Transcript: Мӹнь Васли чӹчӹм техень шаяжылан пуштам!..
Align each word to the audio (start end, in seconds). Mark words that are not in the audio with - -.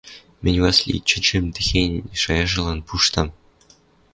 Мӹнь 0.43 0.61
Васли 0.63 0.95
чӹчӹм 1.09 1.45
техень 1.55 2.01
шаяжылан 2.21 2.79
пуштам!.. 2.87 3.27